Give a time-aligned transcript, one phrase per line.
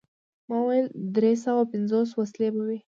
[0.47, 2.77] ما وویل: دری سوه پنځوس وسلې به وي.